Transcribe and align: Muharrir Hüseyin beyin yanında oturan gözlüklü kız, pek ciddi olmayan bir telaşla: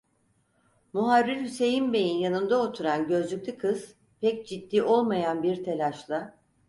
Muharrir 0.93 1.41
Hüseyin 1.41 1.93
beyin 1.93 2.17
yanında 2.17 2.61
oturan 2.61 3.07
gözlüklü 3.07 3.57
kız, 3.57 3.95
pek 4.21 4.47
ciddi 4.47 4.83
olmayan 4.83 5.43
bir 5.43 5.63
telaşla: 5.63 6.37